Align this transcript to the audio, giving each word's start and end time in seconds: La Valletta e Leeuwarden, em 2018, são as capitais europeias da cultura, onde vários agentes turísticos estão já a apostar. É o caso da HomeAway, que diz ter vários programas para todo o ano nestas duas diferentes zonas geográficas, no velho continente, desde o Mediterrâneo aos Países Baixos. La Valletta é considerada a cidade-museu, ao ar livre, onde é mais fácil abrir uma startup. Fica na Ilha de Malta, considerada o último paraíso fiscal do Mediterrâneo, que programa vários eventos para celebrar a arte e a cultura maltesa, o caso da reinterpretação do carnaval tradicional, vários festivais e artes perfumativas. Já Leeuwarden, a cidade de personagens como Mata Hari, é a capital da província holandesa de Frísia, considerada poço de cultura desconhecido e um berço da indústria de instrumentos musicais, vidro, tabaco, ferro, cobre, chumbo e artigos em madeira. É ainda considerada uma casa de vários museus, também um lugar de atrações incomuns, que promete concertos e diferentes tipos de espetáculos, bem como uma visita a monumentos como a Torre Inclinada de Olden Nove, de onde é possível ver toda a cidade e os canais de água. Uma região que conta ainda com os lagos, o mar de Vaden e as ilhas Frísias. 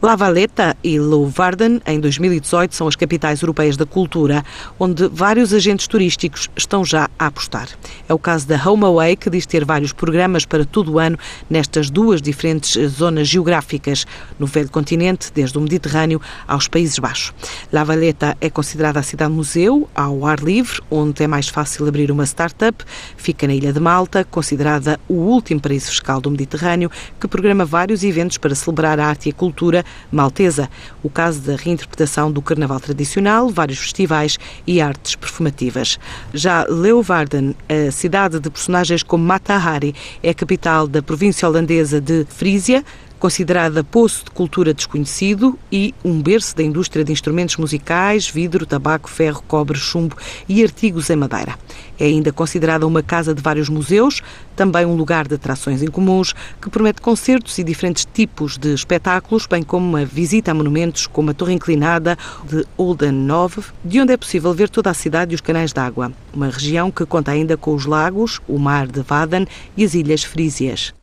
La 0.00 0.14
Valletta 0.14 0.76
e 0.84 0.96
Leeuwarden, 0.96 1.80
em 1.84 1.98
2018, 1.98 2.72
são 2.72 2.86
as 2.86 2.94
capitais 2.94 3.42
europeias 3.42 3.76
da 3.76 3.84
cultura, 3.84 4.44
onde 4.78 5.08
vários 5.08 5.52
agentes 5.52 5.88
turísticos 5.88 6.48
estão 6.56 6.84
já 6.84 7.10
a 7.18 7.26
apostar. 7.26 7.68
É 8.08 8.14
o 8.14 8.18
caso 8.18 8.46
da 8.46 8.54
HomeAway, 8.54 9.16
que 9.16 9.28
diz 9.28 9.44
ter 9.44 9.64
vários 9.64 9.92
programas 9.92 10.44
para 10.44 10.64
todo 10.64 10.92
o 10.92 10.98
ano 11.00 11.18
nestas 11.50 11.90
duas 11.90 12.22
diferentes 12.22 12.80
zonas 12.90 13.26
geográficas, 13.26 14.06
no 14.38 14.46
velho 14.46 14.70
continente, 14.70 15.32
desde 15.34 15.58
o 15.58 15.60
Mediterrâneo 15.60 16.22
aos 16.46 16.68
Países 16.68 17.00
Baixos. 17.00 17.34
La 17.72 17.82
Valletta 17.82 18.36
é 18.40 18.48
considerada 18.48 19.00
a 19.00 19.02
cidade-museu, 19.02 19.90
ao 19.96 20.24
ar 20.24 20.38
livre, 20.38 20.80
onde 20.88 21.24
é 21.24 21.26
mais 21.26 21.48
fácil 21.48 21.88
abrir 21.88 22.12
uma 22.12 22.24
startup. 22.24 22.84
Fica 23.16 23.48
na 23.48 23.54
Ilha 23.54 23.72
de 23.72 23.80
Malta, 23.80 24.24
considerada 24.24 25.00
o 25.08 25.14
último 25.14 25.60
paraíso 25.60 25.88
fiscal 25.88 26.20
do 26.20 26.30
Mediterrâneo, 26.30 26.88
que 27.18 27.26
programa 27.26 27.64
vários 27.64 28.04
eventos 28.04 28.38
para 28.38 28.54
celebrar 28.54 29.00
a 29.00 29.06
arte 29.08 29.28
e 29.28 29.32
a 29.32 29.34
cultura 29.34 29.84
maltesa, 30.10 30.70
o 31.02 31.10
caso 31.10 31.40
da 31.40 31.56
reinterpretação 31.56 32.30
do 32.30 32.42
carnaval 32.42 32.80
tradicional, 32.80 33.48
vários 33.48 33.78
festivais 33.78 34.38
e 34.66 34.80
artes 34.80 35.14
perfumativas. 35.14 35.98
Já 36.32 36.64
Leeuwarden, 36.68 37.54
a 37.68 37.90
cidade 37.90 38.40
de 38.40 38.50
personagens 38.50 39.02
como 39.02 39.24
Mata 39.24 39.54
Hari, 39.54 39.94
é 40.22 40.30
a 40.30 40.34
capital 40.34 40.86
da 40.86 41.02
província 41.02 41.48
holandesa 41.48 42.00
de 42.00 42.24
Frísia, 42.28 42.84
considerada 43.18 43.82
poço 43.82 44.24
de 44.24 44.30
cultura 44.30 44.72
desconhecido 44.72 45.58
e 45.70 45.94
um 46.04 46.22
berço 46.22 46.56
da 46.56 46.62
indústria 46.62 47.04
de 47.04 47.12
instrumentos 47.12 47.56
musicais, 47.56 48.28
vidro, 48.28 48.64
tabaco, 48.64 49.10
ferro, 49.10 49.42
cobre, 49.46 49.76
chumbo 49.76 50.16
e 50.48 50.62
artigos 50.62 51.10
em 51.10 51.16
madeira. 51.16 51.58
É 51.98 52.06
ainda 52.06 52.32
considerada 52.32 52.86
uma 52.86 53.02
casa 53.02 53.34
de 53.34 53.42
vários 53.42 53.68
museus, 53.68 54.22
também 54.54 54.86
um 54.86 54.94
lugar 54.94 55.26
de 55.26 55.34
atrações 55.34 55.82
incomuns, 55.82 56.34
que 56.60 56.70
promete 56.70 57.00
concertos 57.00 57.58
e 57.58 57.64
diferentes 57.64 58.06
tipos 58.12 58.56
de 58.56 58.72
espetáculos, 58.74 59.46
bem 59.46 59.62
como 59.62 59.86
uma 59.86 60.04
visita 60.04 60.50
a 60.50 60.54
monumentos 60.54 61.06
como 61.06 61.30
a 61.30 61.34
Torre 61.34 61.54
Inclinada 61.54 62.16
de 62.44 62.64
Olden 62.76 63.12
Nove, 63.12 63.62
de 63.84 64.00
onde 64.00 64.12
é 64.12 64.16
possível 64.16 64.52
ver 64.54 64.68
toda 64.68 64.90
a 64.90 64.94
cidade 64.94 65.32
e 65.32 65.34
os 65.34 65.40
canais 65.40 65.72
de 65.72 65.80
água. 65.80 66.12
Uma 66.32 66.50
região 66.50 66.90
que 66.90 67.04
conta 67.06 67.32
ainda 67.32 67.56
com 67.56 67.74
os 67.74 67.86
lagos, 67.86 68.40
o 68.46 68.58
mar 68.58 68.86
de 68.86 69.00
Vaden 69.00 69.46
e 69.76 69.84
as 69.84 69.94
ilhas 69.94 70.22
Frísias. 70.22 70.97